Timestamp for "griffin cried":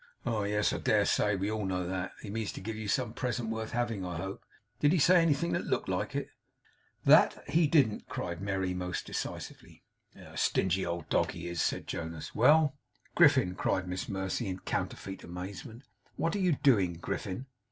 13.13-13.87